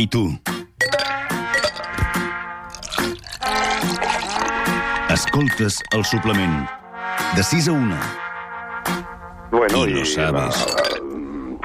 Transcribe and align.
Ei, 0.00 0.06
tu. 0.08 0.22
Escoltes 5.12 5.76
el 5.92 6.04
suplement. 6.08 6.64
De 7.36 7.42
6 7.42 7.68
a 7.68 7.72
1. 7.72 7.96
Bueno, 9.50 9.86
I 9.86 9.92
no 9.98 10.04
sabes. 10.06 10.62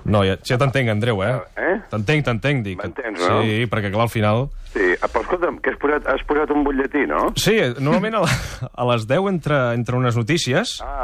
No, 0.03 0.25
ja, 0.27 0.35
ja 0.43 0.57
t'entenc, 0.59 0.91
Andreu, 0.91 1.23
eh? 1.23 1.31
Eh? 1.55 1.77
T'entenc, 1.93 2.25
t'entenc, 2.27 2.65
dic. 2.67 2.77
M'entens, 2.83 3.23
no? 3.23 3.39
Sí, 3.45 3.63
perquè 3.71 3.93
clar, 3.93 4.09
al 4.09 4.11
final... 4.11 4.49
Sí, 4.75 4.91
ah, 4.99 5.07
però 5.07 5.23
escolta'm, 5.23 5.61
que 5.63 5.71
has 5.71 5.79
posat, 5.79 6.11
has 6.11 6.21
posat 6.27 6.51
un 6.51 6.65
butlletí, 6.67 7.05
no? 7.07 7.29
Sí, 7.39 7.55
normalment 7.79 8.19
a, 8.19 8.25
la- 8.27 8.69
a 8.75 8.89
les 8.91 9.07
10 9.07 9.31
entre, 9.31 9.61
entre 9.79 9.95
unes 9.95 10.19
notícies... 10.19 10.75
Ah. 10.83 10.94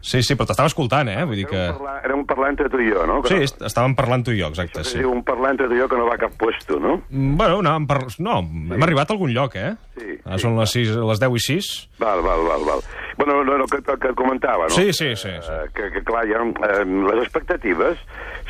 Sí, 0.00 0.22
sí, 0.24 0.34
però 0.34 0.46
t'estava 0.48 0.70
escoltant, 0.70 1.08
eh? 1.12 1.24
Vull 1.28 1.36
dir 1.42 1.46
que... 1.50 1.60
Era 2.04 2.14
un, 2.16 2.22
parlar 2.28 2.48
entre 2.54 2.70
tu 2.72 2.78
i 2.80 2.88
jo, 2.90 3.02
no? 3.06 3.18
Que 3.22 3.28
Sí, 3.28 3.36
no, 3.40 3.46
est- 3.48 3.64
estàvem 3.68 3.94
parlant 3.98 4.24
tu 4.24 4.32
i 4.32 4.40
jo, 4.40 4.48
exacte, 4.48 4.84
sí. 4.88 5.02
un 5.04 5.22
parlar 5.24 5.50
entre 5.56 5.68
tu 5.68 5.76
i 5.76 5.80
jo 5.82 5.88
que 5.92 5.98
no 6.00 6.06
va 6.08 6.14
a 6.16 6.22
cap 6.22 6.32
puesto, 6.40 6.78
no? 6.80 7.02
Mm, 7.10 7.36
Bueno, 7.36 7.58
anàvem 7.60 7.86
per... 7.90 7.98
No, 8.18 8.38
hem 8.40 8.82
arribat 8.86 9.10
a 9.10 9.16
algun 9.18 9.34
lloc, 9.36 9.56
eh? 9.60 9.74
Sí, 9.98 10.16
Ara 10.30 10.38
sí. 10.38 10.46
són 10.46 10.56
les, 10.56 10.70
6, 10.78 10.94
les 11.10 11.20
10 11.26 11.36
i 11.36 11.44
6. 11.50 11.70
Val, 11.98 12.20
val, 12.22 12.44
val, 12.46 12.62
val. 12.68 12.82
Bueno, 13.18 13.42
no, 13.44 13.56
no, 13.58 13.66
que, 13.68 13.82
que 13.82 14.08
et 14.14 14.16
comentava, 14.16 14.68
no? 14.70 14.72
Sí, 14.72 14.92
sí, 14.96 15.10
sí. 15.18 15.28
sí. 15.42 15.52
Eh, 15.52 15.66
que, 15.76 15.90
que 15.92 16.02
clar, 16.06 16.22
ja, 16.30 16.38
eh, 16.70 16.84
les 16.86 17.24
expectatives 17.26 17.98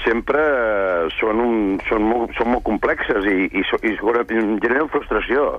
sempre 0.05 0.39
eh, 0.45 1.09
són, 1.19 1.41
un, 1.43 1.57
són, 1.89 2.05
molt, 2.07 2.37
són 2.39 2.53
molt 2.53 2.63
complexes 2.69 3.27
i, 3.27 3.49
i, 3.51 3.65
so- 3.73 3.81
i 3.83 3.97
generen 3.99 4.93
frustració. 4.93 5.57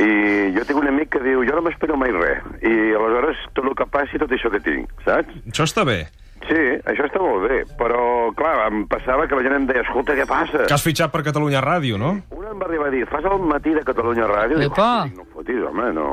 I 0.00 0.08
jo 0.56 0.64
tinc 0.66 0.80
un 0.80 0.88
amic 0.90 1.12
que 1.14 1.22
diu, 1.24 1.44
jo 1.46 1.54
no 1.60 1.62
m'espero 1.68 1.96
mai 2.00 2.10
res, 2.16 2.42
i 2.64 2.74
aleshores 2.96 3.44
tot 3.54 3.68
el 3.70 3.76
que 3.78 3.86
passi, 3.92 4.18
tot 4.20 4.32
això 4.34 4.50
que 4.52 4.62
tinc, 4.64 4.90
saps? 5.06 5.36
Això 5.52 5.68
està 5.68 5.84
bé. 5.86 6.00
Sí, 6.48 6.60
això 6.90 7.06
està 7.08 7.22
molt 7.24 7.46
bé, 7.48 7.62
però, 7.78 8.00
clar, 8.36 8.66
em 8.68 8.82
passava 8.90 9.24
que 9.30 9.36
la 9.38 9.44
gent 9.46 9.54
em 9.56 9.66
deia, 9.70 9.80
escolta, 9.86 10.12
què 10.18 10.26
passa? 10.28 10.66
Que 10.68 10.74
has 10.76 10.84
fitxat 10.84 11.12
per 11.14 11.22
Catalunya 11.24 11.62
Ràdio, 11.64 11.96
no? 12.00 12.10
Una 12.36 12.52
em 12.52 12.60
va 12.60 12.66
arribar 12.68 12.90
a 12.90 12.92
dir, 12.92 13.06
fas 13.08 13.24
el 13.24 13.40
matí 13.48 13.72
de 13.72 13.84
Catalunya 13.86 14.28
Ràdio? 14.28 14.58
Dic, 14.60 14.72
Epa! 14.72 14.90
"Hosti, 15.06 15.16
no 15.16 15.24
fotis, 15.32 15.62
home, 15.70 15.90
no... 15.96 16.10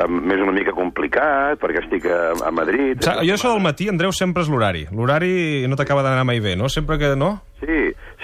M'és 0.00 0.40
una 0.40 0.52
mica 0.56 0.72
complicat, 0.72 1.58
perquè 1.60 1.82
estic 1.82 2.06
a, 2.08 2.32
a 2.46 2.50
Madrid... 2.54 3.02
O 3.02 3.04
sigui, 3.04 3.26
jo 3.28 3.34
això 3.34 3.50
del 3.52 3.60
matí, 3.60 3.88
Andreu, 3.90 4.14
sempre 4.16 4.40
és 4.46 4.48
l'horari. 4.48 4.86
L'horari 4.96 5.66
no 5.68 5.76
t'acaba 5.76 6.00
d'anar 6.06 6.22
mai 6.24 6.40
bé, 6.40 6.54
no? 6.56 6.70
Sempre 6.72 6.96
que 6.96 7.10
no... 7.20 7.34
Sí, 7.60 7.79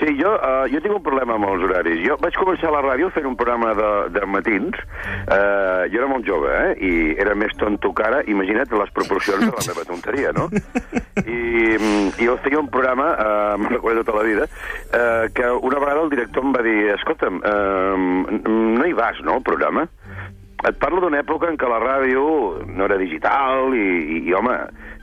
sí 0.07 0.15
jo, 0.21 0.33
uh, 0.39 0.65
jo 0.71 0.81
tinc 0.83 0.95
un 0.95 1.03
problema 1.05 1.37
amb 1.37 1.49
els 1.51 1.65
horaris. 1.67 2.01
Jo 2.07 2.17
vaig 2.23 2.37
començar 2.39 2.71
a 2.71 2.77
la 2.77 2.83
ràdio 2.85 3.11
fent 3.15 3.27
un 3.29 3.37
programa 3.39 3.73
de, 3.79 3.91
de 4.15 4.25
matins. 4.31 4.79
Uh, 5.27 5.87
jo 5.91 6.01
era 6.03 6.11
molt 6.11 6.27
jove, 6.29 6.53
eh? 6.53 6.75
I 6.79 6.93
era 7.23 7.35
més 7.39 7.55
tonto 7.59 7.93
que 7.97 8.07
ara. 8.07 8.23
Imagina't 8.31 8.71
les 8.77 8.93
proporcions 8.95 9.43
de 9.43 9.51
la 9.51 9.67
meva 9.67 9.87
tonteria, 9.89 10.33
no? 10.37 10.49
I, 11.27 11.41
mm, 11.77 12.17
i 12.21 12.29
jo 12.29 12.37
feia 12.45 12.61
un 12.61 12.71
programa, 12.73 13.13
uh, 13.17 13.57
me'n 13.61 13.73
recordo 13.75 14.05
tota 14.05 14.21
la 14.21 14.27
vida, 14.27 14.49
uh, 14.93 15.27
que 15.35 15.51
una 15.71 15.81
vegada 15.83 16.05
el 16.05 16.13
director 16.13 16.45
em 16.45 16.55
va 16.55 16.65
dir 16.67 16.79
escolta'm, 16.95 17.41
uh, 17.43 18.41
no 18.47 18.87
hi 18.87 18.95
vas, 18.97 19.23
no, 19.27 19.41
al 19.41 19.47
programa? 19.47 19.87
Et 20.65 20.79
parlo 20.81 21.03
d'una 21.05 21.21
època 21.21 21.51
en 21.53 21.59
què 21.61 21.69
la 21.69 21.79
ràdio 21.83 22.23
no 22.67 22.87
era 22.89 22.97
digital 22.97 23.75
i, 23.77 23.83
i, 24.17 24.21
i 24.31 24.35
home, 24.35 24.55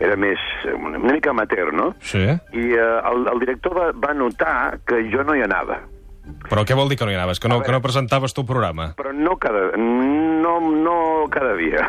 era 0.01 0.15
més 0.17 0.41
una, 0.73 0.97
una 0.97 1.13
mica 1.13 1.29
amateur, 1.29 1.69
no? 1.71 1.91
Sí. 2.01 2.23
I 2.25 2.63
eh, 2.73 2.87
el, 3.11 3.27
el 3.31 3.39
director 3.43 3.75
va, 3.77 3.91
va 3.93 4.15
notar 4.17 4.79
que 4.87 5.03
jo 5.13 5.23
no 5.23 5.35
hi 5.37 5.43
anava. 5.45 5.77
Però 6.47 6.63
què 6.63 6.75
vol 6.75 6.87
dir 6.87 6.95
que 6.97 7.05
no 7.05 7.11
hi 7.11 7.17
anaves? 7.19 7.39
Que 7.39 7.49
no, 7.51 7.57
A 7.59 7.63
que 7.67 7.71
no 7.75 7.81
presentaves 7.83 8.33
tu 8.33 8.45
programa? 8.47 8.93
Però 8.97 9.11
no 9.13 9.35
cada, 9.37 9.75
no, 9.77 10.55
no 10.63 10.95
cada 11.31 11.53
dia. 11.59 11.83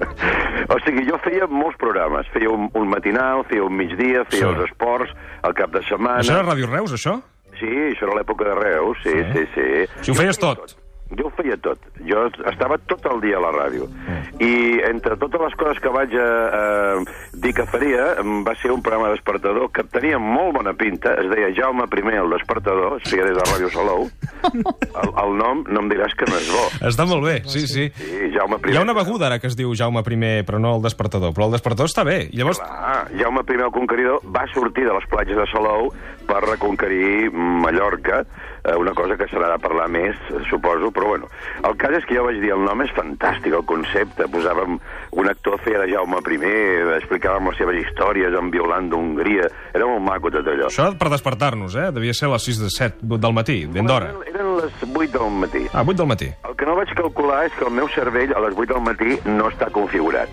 o 0.74 0.78
sigui, 0.84 1.04
jo 1.08 1.18
feia 1.24 1.46
molts 1.50 1.78
programes. 1.78 2.26
Feia 2.34 2.50
un, 2.50 2.68
un 2.74 2.90
matinal, 2.90 3.44
feia 3.50 3.64
un 3.66 3.76
migdia, 3.78 4.24
feia 4.30 4.42
Sí. 4.42 4.48
els 4.50 4.64
esports, 4.68 5.14
el 5.46 5.54
cap 5.54 5.70
de 5.74 5.82
setmana... 5.86 6.18
Això 6.24 6.34
era 6.36 6.46
Ràdio 6.48 6.66
Reus, 6.70 6.94
això? 6.98 7.20
Sí, 7.60 7.70
això 7.90 8.08
era 8.08 8.18
l'època 8.20 8.46
de 8.48 8.54
Reus, 8.58 8.98
sí, 9.04 9.14
sí, 9.34 9.46
sí. 9.54 9.66
Si 10.02 10.10
ho 10.12 10.18
feies 10.18 10.38
feia 10.40 10.54
tot. 10.56 10.74
Jo 11.18 11.26
ho 11.26 11.32
feia 11.34 11.56
tot. 11.58 11.82
Jo 12.06 12.26
estava 12.50 12.78
tot 12.90 13.06
el 13.10 13.20
dia 13.24 13.38
a 13.38 13.42
la 13.42 13.50
ràdio. 13.54 13.88
Mm. 13.90 14.42
I 14.46 14.52
entre 14.90 15.16
totes 15.20 15.42
les 15.42 15.56
coses 15.58 15.80
que 15.82 15.92
vaig 15.92 16.14
eh, 16.14 16.22
eh, 16.22 17.16
dir 17.42 17.52
que 17.56 17.66
faria, 17.70 18.12
va 18.46 18.54
ser 18.62 18.70
un 18.70 18.82
programa 18.82 19.10
despertador 19.14 19.70
que 19.74 19.84
tenia 19.90 20.20
molt 20.22 20.54
bona 20.58 20.74
pinta. 20.78 21.16
Es 21.20 21.30
deia 21.32 21.50
Jaume 21.56 21.88
I, 21.90 22.16
el 22.20 22.30
despertador. 22.36 23.00
Es 23.00 23.10
feia 23.10 23.26
des 23.26 23.36
de 23.38 23.46
Ràdio 23.48 23.72
Salou. 23.74 24.08
El, 25.00 25.10
el 25.22 25.34
nom 25.38 25.60
no 25.68 25.82
em 25.84 25.88
diràs 25.90 26.14
que 26.18 26.26
no 26.26 26.38
és 26.38 26.48
bo. 26.50 26.62
Està 26.88 27.04
molt 27.06 27.22
bé, 27.22 27.34
sí, 27.48 27.62
sí. 27.68 27.86
Sí, 27.94 28.30
Jaume 28.34 28.58
I. 28.58 28.72
Hi 28.72 28.78
ha 28.80 28.82
una 28.82 28.94
beguda 28.96 29.28
ara 29.28 29.38
que 29.38 29.46
es 29.50 29.56
diu 29.58 29.74
Jaume 29.76 30.02
I, 30.02 30.42
però 30.48 30.58
no 30.62 30.74
el 30.78 30.82
despertador. 30.84 31.34
Però 31.36 31.46
el 31.46 31.54
despertador 31.54 31.90
està 31.90 32.04
bé. 32.06 32.18
Llavors, 32.34 32.60
Clar, 32.62 33.04
Jaume 33.20 33.44
I 33.46 33.60
el 33.60 33.74
Conqueridor 33.74 34.24
va 34.34 34.46
sortir 34.54 34.86
de 34.88 34.96
les 34.96 35.06
platges 35.10 35.38
de 35.38 35.46
Salou 35.52 35.92
per 36.30 36.42
reconquerir 36.46 37.30
Mallorca, 37.32 38.24
eh, 38.64 38.76
una 38.76 38.92
cosa 38.94 39.16
que 39.16 39.26
se 39.28 39.38
n'ha 39.38 39.50
de 39.54 39.62
parlar 39.62 39.88
més, 39.90 40.18
suposo, 40.48 40.92
però 41.00 41.08
bueno. 41.08 41.28
El 41.64 41.76
cas 41.80 41.96
és 41.96 42.04
que 42.04 42.16
jo 42.18 42.26
vaig 42.26 42.40
dir, 42.42 42.52
el 42.52 42.64
nom 42.64 42.82
és 42.84 42.92
fantàstic, 42.96 43.54
el 43.56 43.64
concepte, 43.68 44.26
posàvem 44.32 44.76
un 45.16 45.30
actor 45.30 45.60
feia 45.64 45.80
de 45.80 45.88
Jaume 45.94 46.20
I, 46.20 46.52
explicàvem 46.98 47.48
les 47.48 47.58
seves 47.58 47.80
històries 47.80 48.36
en 48.36 48.50
violant 48.52 48.90
d'Hongria, 48.92 49.48
era 49.72 49.88
molt 49.88 50.04
maco 50.04 50.30
tot 50.30 50.46
allò. 50.46 50.68
això 50.68 50.90
per 50.98 51.08
despertar-nos, 51.08 51.74
eh? 51.76 51.90
Devia 51.92 52.12
ser 52.12 52.28
a 52.28 52.34
les 52.34 52.44
6 52.44 52.60
de 52.60 52.70
7 52.70 53.16
del 53.16 53.32
matí, 53.32 53.64
ben 53.66 53.86
d'hora. 53.86 54.12
Eren 54.28 54.56
les 54.58 54.72
8 54.84 55.18
del 55.18 55.30
matí. 55.40 55.64
Ah, 55.72 55.82
8 55.86 55.96
del 55.96 56.06
matí. 56.06 56.28
El 56.48 56.56
que 56.56 56.66
no 56.66 56.76
vaig 56.76 56.92
calcular 56.94 57.46
és 57.46 57.56
que 57.56 57.64
el 57.64 57.72
meu 57.72 57.88
cervell 57.88 58.34
a 58.36 58.44
les 58.44 58.56
8 58.56 58.74
del 58.74 58.84
matí 58.84 59.18
no 59.24 59.48
està 59.48 59.70
configurat. 59.72 60.28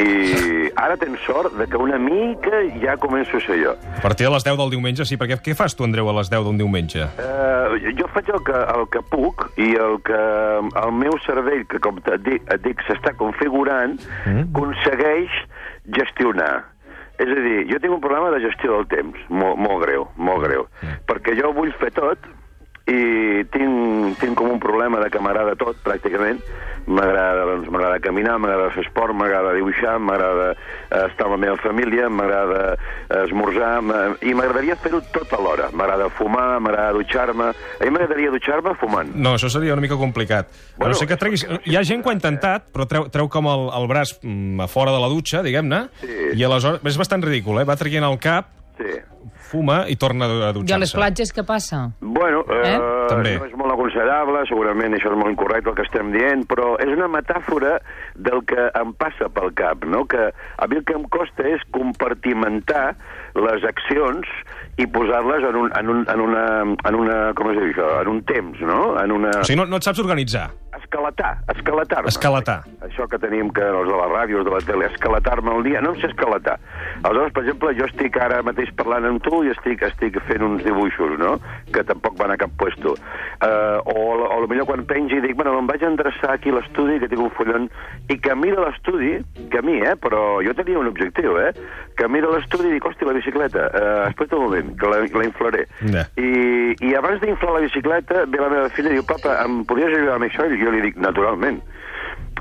I 0.00 0.70
ara 0.80 0.96
tens 0.98 1.22
sort 1.26 1.54
de 1.58 1.66
que 1.70 1.78
una 1.78 1.98
mica 2.02 2.62
ja 2.82 2.96
començo 3.00 3.38
a 3.38 3.42
ser 3.44 3.60
jo. 3.62 3.74
A 3.94 4.02
partir 4.02 4.26
de 4.26 4.32
les 4.34 4.44
10 4.46 4.58
del 4.58 4.74
diumenge, 4.74 5.06
sí, 5.06 5.18
perquè 5.20 5.38
què 5.44 5.54
fas 5.58 5.76
tu, 5.78 5.86
Andreu, 5.86 6.08
a 6.10 6.16
les 6.18 6.30
10 6.32 6.46
d'un 6.48 6.58
diumenge? 6.58 7.06
Uh, 7.14 7.78
jo 7.98 8.08
faig 8.14 8.30
el 8.34 8.42
que, 8.46 8.60
el 8.74 8.86
que 8.90 9.02
puc 9.12 9.46
i 9.60 9.70
el 9.78 9.98
que 10.06 10.20
el 10.82 10.94
meu 10.98 11.18
cervell, 11.26 11.64
que 11.70 11.80
com 11.84 12.02
et 12.02 12.22
dic, 12.26 12.46
et 12.50 12.64
dic 12.66 12.82
s'està 12.88 13.14
configurant, 13.20 13.98
mm. 14.26 14.48
aconsegueix 14.50 15.42
gestionar. 15.94 16.54
És 17.22 17.30
a 17.30 17.42
dir, 17.44 17.58
jo 17.70 17.78
tinc 17.78 17.94
un 17.94 18.02
problema 18.02 18.32
de 18.34 18.42
gestió 18.42 18.80
del 18.80 18.88
temps, 18.90 19.26
molt, 19.30 19.60
molt 19.62 19.84
greu, 19.86 20.08
molt 20.18 20.42
greu, 20.48 20.66
mm. 20.82 21.04
perquè 21.06 21.36
jo 21.38 21.54
vull 21.54 21.70
fer 21.78 21.94
tot 21.94 22.32
i 22.90 23.44
tinc, 23.54 24.18
tinc 24.20 24.36
com 24.36 24.50
un 24.52 24.60
problema 24.60 25.00
de 25.00 25.08
que 25.12 25.22
m'agrada 25.22 25.54
tot, 25.60 25.78
pràcticament. 25.86 26.42
M'agrada 26.86 27.46
doncs, 27.48 27.68
m'agrada 27.72 27.98
caminar, 28.04 28.34
m'agrada 28.38 28.68
fer 28.74 28.82
esport, 28.84 29.14
m'agrada 29.16 29.54
dibuixar, 29.56 29.94
m'agrada 30.02 30.50
eh, 30.52 31.06
estar 31.06 31.26
amb 31.28 31.36
la 31.36 31.40
meva 31.46 31.56
família, 31.62 32.10
m'agrada 32.12 32.74
eh, 32.74 33.22
esmorzar, 33.24 33.70
i 34.20 34.34
m'agradaria 34.36 34.76
fer-ho 34.82 35.00
tot 35.14 35.32
alhora. 35.32 35.70
M'agrada 35.72 36.10
fumar, 36.18 36.60
m'agrada 36.60 36.92
dutxar-me... 36.98 37.50
A 37.54 37.84
mi 37.86 37.92
m'agradaria 37.94 38.32
dutxar-me 38.34 38.74
fumant. 38.80 39.14
No, 39.16 39.32
això 39.38 39.48
seria 39.52 39.72
una 39.72 39.84
mica 39.84 39.96
complicat. 40.00 40.50
Bueno, 40.52 40.84
Bueno, 40.84 40.92
no 40.92 41.00
sé 41.00 41.06
que 41.08 41.16
treguis... 41.16 41.46
Hi 41.64 41.78
ha 41.80 41.84
gent 41.88 42.02
que 42.04 42.10
ho 42.10 42.12
ha 42.12 42.18
intentat, 42.18 42.68
però 42.74 42.84
treu, 42.90 43.08
treu 43.08 43.30
com 43.32 43.48
el, 43.48 43.64
el 43.80 43.88
braç 43.88 44.18
mm, 44.20 44.60
a 44.60 44.68
fora 44.68 44.92
de 44.92 45.00
la 45.00 45.08
dutxa, 45.08 45.40
diguem-ne, 45.46 45.86
Sí. 46.04 46.18
i 46.36 46.44
aleshores... 46.44 46.84
És 46.84 47.00
bastant 47.00 47.24
ridícul, 47.24 47.62
eh? 47.62 47.64
Va 47.64 47.78
traient 47.80 48.04
el 48.04 48.18
cap, 48.20 48.52
Sí. 48.76 48.90
fuma 49.50 49.84
i 49.88 49.94
torna 49.96 50.24
a 50.24 50.28
I 50.28 50.32
a 50.42 50.46
les 50.46 50.54
dutxar-se. 50.56 50.96
platges 50.96 51.30
què 51.34 51.44
passa? 51.46 51.90
Bueno, 52.00 52.40
eh, 52.50 52.74
Eh? 52.74 52.78
També. 53.08 53.36
no 53.38 53.44
és 53.46 53.52
molt 53.54 53.72
aconsellable, 53.72 54.40
segurament 54.48 54.94
això 54.96 55.12
és 55.12 55.16
molt 55.20 55.30
incorrecte 55.30 55.70
el 55.70 55.76
que 55.76 55.82
estem 55.86 56.10
dient, 56.12 56.42
però 56.48 56.74
és 56.80 56.88
una 56.96 57.06
metàfora 57.08 57.76
del 58.16 58.42
que 58.48 58.70
em 58.80 58.92
passa 58.94 59.28
pel 59.28 59.52
cap, 59.54 59.84
no? 59.84 60.06
Que 60.06 60.32
a 60.58 60.66
mi 60.66 60.76
el 60.80 60.84
que 60.84 60.94
em 60.96 61.04
costa 61.12 61.46
és 61.46 61.62
compartimentar 61.70 62.96
les 63.34 63.64
accions 63.68 64.26
i 64.78 64.86
posar-les 64.90 65.44
en, 65.48 65.56
un, 65.56 65.70
en, 65.78 65.88
un, 65.88 66.04
en, 66.08 66.20
una, 66.20 66.44
en 66.88 66.94
una... 66.98 67.18
com 67.34 67.50
es 67.52 67.58
diu 67.58 67.70
això? 67.70 67.88
En 68.02 68.08
un 68.08 68.22
temps, 68.26 68.58
no? 68.60 68.96
En 69.00 69.12
una... 69.12 69.30
O 69.40 69.44
sigui, 69.44 69.60
no, 69.60 69.66
no 69.70 69.76
et 69.78 69.86
saps 69.86 70.00
organitzar. 70.02 70.48
Escalatar, 70.94 71.38
escalatar-me. 71.50 72.08
Escalatar. 72.08 72.62
Això 72.86 73.08
que 73.10 73.18
tenim 73.18 73.48
que 73.50 73.64
els 73.66 73.88
de 73.90 73.96
la 73.98 74.06
ràdio, 74.12 74.38
els 74.38 74.46
de 74.46 74.52
la 74.54 74.60
tele, 74.62 74.86
escalatar-me 74.92 75.50
el 75.56 75.64
dia, 75.66 75.80
no 75.82 75.90
em 75.90 75.96
sé 75.98 76.06
escalatar. 76.06 76.54
Aleshores, 77.02 77.32
per 77.34 77.42
exemple, 77.42 77.72
jo 77.74 77.88
estic 77.88 78.18
ara 78.22 78.38
mateix 78.46 78.70
parlant 78.78 79.08
amb 79.08 79.22
tu 79.24 79.40
i 79.42 79.50
estic, 79.50 79.82
estic 79.82 80.20
fent 80.28 80.44
uns 80.46 80.62
dibuixos, 80.62 81.16
no?, 81.18 81.32
que 81.74 81.82
tampoc 81.82 82.14
van 82.20 82.30
a 82.30 82.36
cap 82.38 82.52
puesto. 82.60 82.94
Uh, 83.42 83.82
o, 83.90 84.04
o 84.22 84.38
potser 84.46 84.66
quan 84.68 84.84
pengi 84.86 85.18
dic, 85.24 85.34
bueno, 85.34 85.56
em 85.58 85.66
vaig 85.66 85.82
endreçar 85.82 86.36
aquí 86.36 86.54
a 86.54 86.60
l'estudi, 86.60 87.00
que 87.02 87.10
tinc 87.10 87.24
un 87.26 87.34
fullon, 87.34 87.66
i 88.06 88.18
que 88.22 88.38
mira 88.38 88.62
l'estudi, 88.62 89.16
que 89.50 89.58
a 89.58 89.66
mi, 89.66 89.80
eh, 89.82 89.96
però 89.98 90.22
jo 90.46 90.54
tenia 90.54 90.78
un 90.78 90.92
objectiu, 90.92 91.34
eh, 91.42 91.50
que 91.98 92.06
mira 92.06 92.30
l'estudi 92.30 92.70
i 92.70 92.76
dic, 92.76 92.86
hòstia, 92.86 93.10
la 93.10 93.16
bicicleta, 93.18 93.66
uh, 93.66 94.06
espera't 94.12 94.38
un 94.38 94.46
moment, 94.46 94.70
que 94.78 94.94
la, 94.94 95.02
la 95.02 95.26
inflaré. 95.26 95.66
Ja. 95.90 96.06
I, 96.14 96.78
I 96.78 96.94
abans 97.02 97.18
d'inflar 97.24 97.58
la 97.58 97.66
bicicleta, 97.66 98.24
ve 98.30 98.38
la 98.38 98.52
meva 98.54 98.70
filla 98.78 98.94
i 98.94 99.00
diu, 99.00 99.08
papa, 99.10 99.40
em 99.42 99.64
podries 99.66 99.90
ajudar 99.90 100.20
amb 100.20 100.30
això? 100.30 100.46
I 100.46 100.62
jo 100.62 100.70
li 100.70 100.83
dic, 100.84 101.00
naturalment. 101.00 101.62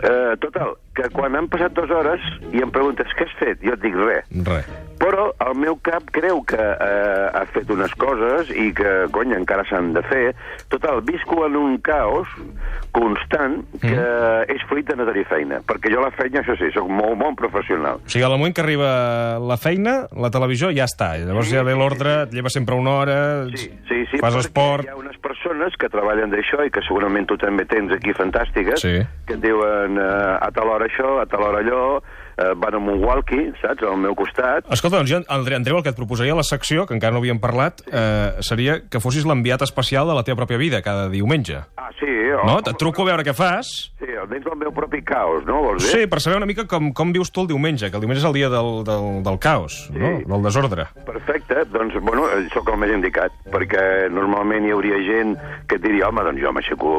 Uh, 0.04 0.34
total, 0.42 0.74
que 0.98 1.06
quan 1.14 1.38
han 1.38 1.48
passat 1.54 1.76
dues 1.78 1.92
hores 1.94 2.24
i 2.52 2.64
em 2.66 2.72
preguntes 2.74 3.12
què 3.18 3.28
has 3.28 3.36
fet, 3.40 3.62
jo 3.64 3.76
et 3.76 3.84
dic 3.84 3.96
res. 4.00 4.28
Res. 4.50 4.72
Però 5.04 5.26
el 5.44 5.58
meu 5.60 5.76
cap 5.84 6.06
creu 6.16 6.40
que 6.48 6.56
eh, 6.56 7.28
ha 7.36 7.44
fet 7.52 7.68
unes 7.76 7.92
coses 8.00 8.48
i 8.56 8.70
que, 8.78 8.92
cony, 9.12 9.34
encara 9.36 9.66
s'han 9.68 9.92
de 9.92 10.04
fer. 10.08 10.30
Total, 10.72 11.02
visco 11.04 11.42
en 11.46 11.58
un 11.60 11.78
caos 11.84 12.30
constant 12.96 13.64
que 13.82 13.90
Mm. 13.94 14.52
és 14.56 14.62
fruit 14.70 14.86
de 14.88 14.96
no 14.96 15.06
tenir 15.06 15.26
feina. 15.28 15.60
Perquè 15.66 15.92
jo 15.94 16.00
la 16.02 16.12
feina, 16.12 16.42
això 16.42 16.56
sí, 16.58 16.70
sóc 16.74 16.88
molt 16.90 17.18
bon 17.20 17.36
professional. 17.36 18.00
O 18.06 18.10
sigui, 18.10 18.24
al 18.24 18.32
moment 18.32 18.54
que 18.56 18.62
arriba 18.62 19.40
la 19.40 19.58
feina, 19.58 20.08
la 20.16 20.30
televisió 20.32 20.70
ja 20.72 20.86
està. 20.86 21.18
Llavors 21.18 21.48
Sí, 21.50 21.56
ja 21.56 21.64
ve 21.64 21.74
sí, 21.74 21.80
l'ordre, 21.80 22.14
et 22.24 22.32
lleves 22.34 22.54
sempre 22.54 22.76
una 22.76 22.92
hora, 23.02 23.46
Sí, 23.56 23.70
sí, 23.90 24.06
sí, 24.12 24.18
fas 24.20 24.36
esport... 24.36 24.86
hi 24.86 24.90
ha 24.90 24.96
unes 24.96 25.18
persones 25.18 25.76
que 25.78 25.90
treballen 25.90 26.32
d'això 26.32 26.64
i 26.66 26.72
que 26.72 26.82
segurament 26.88 27.28
tu 27.28 27.38
també 27.38 27.66
tens 27.66 27.92
aquí 27.92 28.14
fantàstiques, 28.14 28.80
Sí. 28.80 29.02
que 29.28 29.34
et 29.34 29.42
diuen 29.42 29.98
eh, 29.98 30.38
a 30.40 30.50
tal 30.52 30.70
hora 30.70 30.86
això, 30.88 31.20
a 31.22 31.26
tal 31.26 31.44
hora 31.44 31.60
allò, 31.60 32.02
eh, 32.38 32.52
van 32.60 32.80
amb 32.80 32.94
un 32.94 33.04
walkie, 33.04 33.52
saps, 33.62 33.84
al 33.88 33.98
meu 34.02 34.16
costat, 34.16 34.68
Escolta, 34.74 34.98
doncs 35.00 35.12
jo, 35.12 35.22
Andreu, 35.28 35.58
Andreu, 35.58 35.78
el 35.80 35.84
que 35.86 35.94
et 35.94 36.00
proposaria 36.00 36.34
a 36.34 36.40
la 36.40 36.48
secció, 36.48 36.88
que 36.88 36.96
encara 36.98 37.14
no 37.14 37.22
havíem 37.22 37.40
parlat, 37.44 37.84
eh, 37.88 38.42
seria 38.46 38.80
que 38.90 39.02
fossis 39.04 39.26
l'enviat 39.30 39.62
especial 39.66 40.10
de 40.10 40.18
la 40.18 40.24
teva 40.24 40.42
pròpia 40.44 40.58
vida 40.62 40.82
cada 40.86 41.10
diumenge. 41.10 41.62
Ah, 41.78 41.90
sí? 42.00 42.10
No? 42.34 42.58
home, 42.58 42.64
Et 42.66 42.78
truco 42.80 43.04
a 43.04 43.12
veure 43.12 43.24
què 43.24 43.34
fas. 43.38 43.70
Sí, 44.00 44.10
dins 44.30 44.46
del 44.46 44.58
meu 44.60 44.72
propi 44.76 45.02
caos, 45.06 45.46
no? 45.48 45.62
Vols 45.68 45.84
dir? 45.84 45.92
Sí, 45.92 46.08
per 46.12 46.20
saber 46.24 46.38
una 46.40 46.48
mica 46.50 46.66
com, 46.70 46.92
com 46.96 47.14
vius 47.16 47.32
tu 47.34 47.44
el 47.44 47.50
diumenge, 47.52 47.90
que 47.90 48.00
el 48.00 48.04
diumenge 48.04 48.24
és 48.24 48.28
el 48.30 48.36
dia 48.38 48.50
del, 48.52 48.84
del, 48.88 49.08
del 49.26 49.40
caos, 49.44 49.78
no? 49.94 50.14
del 50.26 50.46
desordre. 50.46 50.88
Perfecte, 51.08 51.66
doncs, 51.74 51.98
bueno, 52.02 52.28
eh, 52.32 52.44
sóc 52.54 52.72
el 52.74 52.80
més 52.82 52.94
indicat, 52.96 53.36
perquè 53.54 54.10
normalment 54.14 54.68
hi 54.68 54.74
hauria 54.76 55.00
gent 55.06 55.36
que 55.68 55.80
et 55.80 55.86
diria, 55.86 56.08
home, 56.10 56.26
doncs 56.28 56.44
jo 56.44 56.54
m'aixeco 56.56 56.94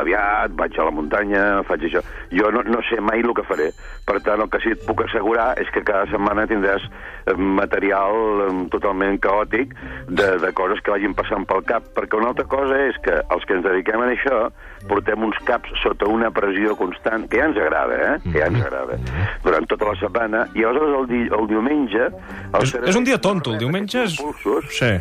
aviat, 0.00 0.56
vaig 0.58 0.78
a 0.78 0.88
la 0.88 0.94
muntanya, 0.94 1.44
faig 1.68 1.88
això. 1.88 2.04
Jo 2.34 2.50
no, 2.54 2.64
no 2.66 2.82
sé 2.88 3.00
mai 3.04 3.24
el 3.24 3.34
que 3.36 3.46
faré. 3.48 3.70
Per 4.08 4.18
tant, 4.26 4.42
el 4.42 4.50
que 4.52 4.62
sí 4.64 4.74
et 4.74 4.84
puc 4.86 5.04
assegurar 5.04 5.52
és 5.62 5.70
que 5.74 5.84
cada 5.86 6.08
setmana 6.10 6.46
tindràs 6.50 6.86
eh, 6.86 7.36
material 7.36 8.46
eh, 8.46 8.50
totalment 8.72 9.20
caòtic 9.22 9.74
de, 10.08 10.32
de 10.42 10.52
coses 10.56 10.82
que 10.84 10.94
vagin 10.94 11.16
passant 11.18 11.46
pel 11.48 11.64
cap, 11.68 11.92
perquè 11.96 12.18
una 12.18 12.32
altra 12.32 12.48
cosa 12.50 12.78
és 12.88 12.98
que 13.04 13.20
els 13.20 13.46
que 13.46 13.58
ens 13.58 13.66
dediquem 13.66 14.02
a 14.02 14.10
això 14.10 14.40
portem 14.88 15.22
uns 15.26 15.36
caps 15.46 15.70
sota 15.82 16.06
una 16.08 16.30
pressió 16.30 16.76
constant, 16.78 17.26
que 17.28 17.38
ja 17.40 17.46
ens 17.50 17.58
agrada, 17.60 17.98
eh? 18.14 18.16
Que 18.32 18.38
ja 18.40 18.46
ens 18.50 18.60
agrada. 18.64 18.96
Durant 19.44 19.66
tota 19.70 19.90
la 19.92 19.96
setmana, 20.00 20.46
i 20.54 20.64
aleshores 20.64 20.98
el, 21.02 21.06
di 21.10 21.20
el 21.38 21.46
diumenge... 21.50 22.08
El 22.54 22.62
És, 22.66 22.74
és 22.94 22.96
un 22.96 23.04
dia 23.04 23.18
tonto, 23.20 23.52
el 23.54 23.58
diumenge 23.62 24.04
és... 24.06 24.18
Impulsos, 24.18 24.70
Sí. 24.78 24.92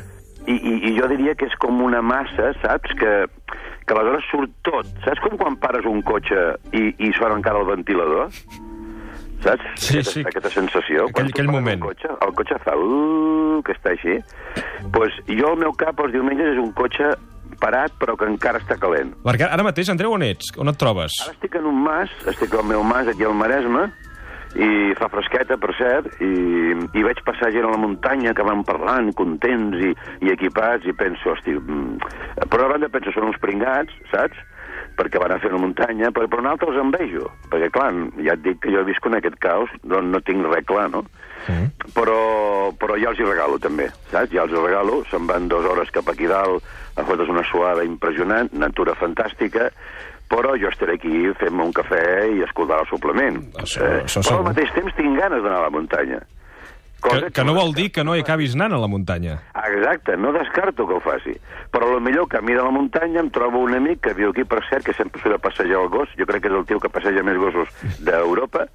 i, 0.48 0.56
i, 0.56 0.74
I 0.90 0.96
jo 1.00 1.08
diria 1.12 1.36
que 1.36 1.46
és 1.50 1.56
com 1.62 1.82
una 1.86 2.02
massa, 2.02 2.52
saps? 2.64 2.94
Que, 3.00 3.14
que 3.86 3.94
aleshores 3.94 4.26
surt 4.32 4.52
tot. 4.68 4.88
Saps 5.06 5.22
com 5.26 5.38
quan 5.38 5.56
pares 5.62 5.86
un 5.86 6.02
cotxe 6.06 6.40
i, 6.74 6.90
i 6.98 7.12
sona 7.18 7.36
encara 7.40 7.60
el 7.64 7.68
ventilador? 7.70 8.30
Saps? 9.40 9.64
Sí, 9.80 9.98
aquesta, 10.00 10.12
sí. 10.12 10.24
Aquesta 10.28 10.50
sensació. 10.52 11.06
Aquell- 11.08 11.14
Quan 11.16 11.30
aquell 11.32 11.48
moment. 11.52 11.80
El 11.82 11.88
cotxe, 11.94 12.10
el 12.28 12.34
cotxe 12.36 12.58
fa... 12.66 12.74
Uh, 12.76 13.62
que 13.64 13.74
està 13.76 13.92
així. 13.96 14.18
Doncs 14.20 14.92
pues 14.96 15.16
jo, 15.28 15.50
el 15.54 15.60
meu 15.62 15.72
cap, 15.80 16.00
els 16.04 16.12
diumenges, 16.16 16.54
és 16.56 16.60
un 16.60 16.72
cotxe 16.76 17.10
parat, 17.62 17.96
però 18.02 18.16
que 18.20 18.28
encara 18.30 18.62
està 18.64 18.78
calent. 18.82 19.14
Perquè 19.26 19.48
ara 19.48 19.66
mateix, 19.66 19.90
Andreu, 19.94 20.14
on 20.16 20.26
ets? 20.26 20.54
On 20.58 20.72
et 20.72 20.80
trobes? 20.80 21.20
Ara 21.24 21.36
estic 21.36 21.56
en 21.60 21.68
un 21.70 21.82
mas, 21.86 22.14
estic 22.32 22.54
al 22.56 22.68
meu 22.68 22.84
mas 22.84 23.08
aquí 23.12 23.28
al 23.28 23.38
Maresme, 23.38 23.88
i 24.58 24.70
fa 24.98 25.10
fresqueta, 25.14 25.60
per 25.62 25.76
cert, 25.78 26.08
i, 26.26 26.30
i 26.98 27.04
veig 27.06 27.20
passar 27.28 27.52
gent 27.54 27.68
a 27.68 27.74
la 27.74 27.82
muntanya 27.82 28.34
que 28.34 28.46
van 28.48 28.64
parlant, 28.66 29.12
contents 29.20 29.78
i, 29.78 29.92
i 30.26 30.32
equipats, 30.34 30.88
i 30.90 30.96
penso, 30.98 31.36
hosti... 31.36 31.54
mm, 31.54 32.16
Per 32.50 32.58
una 32.58 32.72
banda 32.72 32.90
penso, 32.90 33.14
són 33.14 33.30
uns 33.30 33.38
pringats, 33.44 33.94
saps?, 34.10 34.40
perquè 35.00 35.22
van 35.22 35.32
a 35.32 35.40
fer 35.40 35.54
una 35.54 35.62
muntanya, 35.64 36.12
però 36.12 36.28
per 36.28 36.42
una 36.44 36.52
altra 36.52 36.68
els 36.74 36.82
envejo, 36.82 37.30
perquè, 37.50 37.70
clar, 37.72 37.94
ja 38.26 38.36
et 38.36 38.44
dic 38.44 38.60
que 38.66 38.74
jo 38.76 38.84
visco 38.88 39.08
en 39.08 39.16
aquest 39.22 39.40
caos, 39.40 39.72
no, 39.88 40.02
no 40.04 40.20
tinc 40.28 40.44
res 40.52 40.66
clar, 40.68 40.90
no? 40.92 41.06
Mm. 41.48 41.70
Però, 41.96 42.18
però 42.78 42.98
ja 43.00 43.14
els 43.14 43.20
hi 43.22 43.26
regalo, 43.30 43.56
també, 43.64 43.88
saps? 44.12 44.34
Ja 44.36 44.44
els 44.44 44.52
hi 44.52 44.60
regalo, 44.60 45.00
se'n 45.10 45.26
van 45.30 45.48
dues 45.48 45.66
hores 45.66 45.90
cap 45.96 46.12
aquí 46.12 46.28
dalt, 46.28 46.68
a 47.00 47.06
fotre's 47.08 47.32
una 47.32 47.46
suada 47.48 47.86
impressionant, 47.88 48.52
natura 48.52 48.94
fantàstica, 49.00 49.70
però 50.30 50.52
jo 50.60 50.68
estaré 50.70 51.00
aquí 51.00 51.24
fent-me 51.40 51.64
un 51.64 51.72
cafè 51.74 52.04
i 52.36 52.44
escoltar 52.46 52.82
el 52.84 52.92
suplement. 52.92 53.40
Això- 53.64 53.88
això 54.04 54.20
però 54.20 54.28
segur. 54.28 54.38
al 54.44 54.50
mateix 54.52 54.76
temps 54.76 54.94
tinc 55.00 55.16
ganes 55.18 55.42
d'anar 55.42 55.64
a 55.64 55.68
la 55.70 55.74
muntanya. 55.74 56.20
Que, 57.00 57.32
que 57.32 57.44
no 57.48 57.56
vol 57.56 57.74
dir 57.74 57.90
que 57.96 58.04
no 58.04 58.16
hi 58.16 58.24
acabis 58.26 58.56
anant 58.58 58.76
a 58.76 58.80
la 58.82 58.90
muntanya. 58.92 59.38
Exacte, 59.70 60.18
no 60.18 60.34
descarto 60.36 60.88
que 60.88 60.98
ho 60.98 61.04
faci. 61.04 61.36
Però 61.72 61.88
a 61.88 61.94
lo 61.96 62.02
millor 62.04 62.28
camí 62.28 62.58
de 62.58 62.64
la 62.64 62.74
muntanya 62.76 63.22
em 63.24 63.30
trobo 63.32 63.62
un 63.64 63.76
amic 63.78 64.02
que 64.08 64.16
viu 64.18 64.34
aquí, 64.34 64.44
per 64.44 64.64
cert, 64.68 64.84
que 64.86 64.96
sempre 64.98 65.22
surt 65.24 65.38
a 65.38 65.44
passejar 65.44 65.80
el 65.80 65.92
gos, 65.94 66.12
jo 66.20 66.28
crec 66.28 66.44
que 66.44 66.52
és 66.52 66.58
el 66.60 66.66
tio 66.68 66.82
que 66.84 66.92
passeja 66.92 67.24
més 67.24 67.40
gossos 67.40 67.72
d'Europa, 68.04 68.68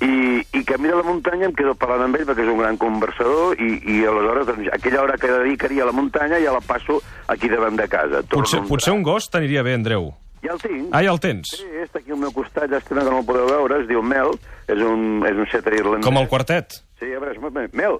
i, 0.00 0.46
i 0.54 0.62
camí 0.62 0.86
de 0.86 0.94
la 0.94 1.02
muntanya 1.02 1.48
em 1.48 1.54
quedo 1.58 1.74
parlant 1.74 2.04
amb 2.06 2.20
ell 2.20 2.26
perquè 2.28 2.44
és 2.44 2.52
un 2.52 2.60
gran 2.60 2.76
conversador 2.78 3.58
i, 3.58 3.72
i 3.82 3.96
aleshores 4.06 4.46
doncs, 4.46 4.70
aquella 4.76 5.02
hora 5.02 5.16
que 5.18 5.30
dedicaria 5.32 5.82
a 5.82 5.88
la 5.88 5.94
muntanya 5.96 6.38
ja 6.38 6.54
la 6.54 6.62
passo 6.62 7.00
aquí 7.26 7.50
davant 7.50 7.76
de 7.80 7.88
casa. 7.90 8.22
Potser, 8.30 8.62
potser 8.68 8.94
un 8.94 9.02
gos 9.02 9.26
t'aniria 9.32 9.66
bé, 9.66 9.74
Andreu. 9.74 10.12
Ja 10.44 10.54
el 10.54 10.60
tinc. 10.62 10.84
Ah, 10.94 11.02
ja 11.02 11.10
el 11.10 11.18
tens. 11.18 11.50
Sí, 11.58 11.66
està 11.82 11.98
aquí 11.98 12.14
al 12.14 12.20
meu 12.22 12.30
costat, 12.30 12.70
llàstima 12.70 13.02
que 13.02 13.10
no 13.10 13.24
el 13.24 13.26
podeu 13.26 13.48
veure, 13.50 13.80
es 13.82 13.88
diu 13.90 14.04
Mel, 14.06 14.36
és 14.70 14.84
un, 14.86 15.24
és 15.26 15.34
un 15.34 15.50
setter 15.50 15.74
irlandès. 15.80 16.06
Com 16.06 16.20
el 16.22 16.30
quartet. 16.30 16.78
Sí, 16.98 17.12
a 17.14 17.18
veure, 17.20 17.38
Mel, 17.72 17.98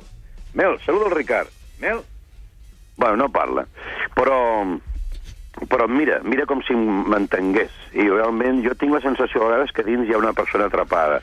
Mel, 0.54 0.78
saluda 0.84 1.06
el 1.06 1.12
Ricard. 1.16 1.48
Mel? 1.80 2.00
Bueno, 2.96 3.16
no 3.16 3.28
parla. 3.30 3.64
Però, 4.16 4.38
però 5.68 5.86
mira, 5.88 6.20
mira 6.24 6.46
com 6.46 6.62
si 6.66 6.74
m'entengués. 6.74 7.70
I 7.94 8.08
realment 8.10 8.64
jo 8.66 8.74
tinc 8.78 8.96
la 8.96 9.02
sensació 9.04 9.44
a 9.44 9.52
vegades 9.52 9.72
que 9.74 9.84
dins 9.86 10.08
hi 10.08 10.14
ha 10.16 10.18
una 10.18 10.32
persona 10.34 10.66
atrapada, 10.66 11.20